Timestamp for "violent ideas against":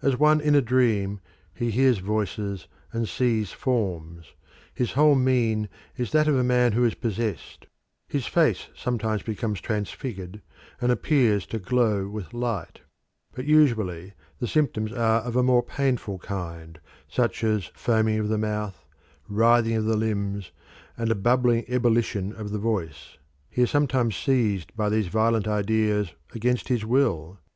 25.08-26.68